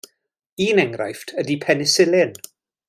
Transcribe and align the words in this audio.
Un 0.67 0.81
enghraifft 0.85 1.35
ydy 1.43 1.57
Penisilin. 1.67 2.31